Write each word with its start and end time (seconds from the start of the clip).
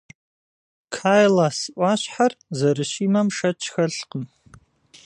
Кайлас 0.95 1.59
ӏуащхьэр 1.75 2.33
зэрыщимэм 2.57 3.27
шэч 3.37 3.61
хэлъкъым. 3.73 4.25